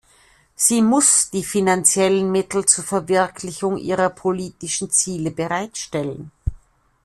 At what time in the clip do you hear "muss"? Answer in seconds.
0.81-1.29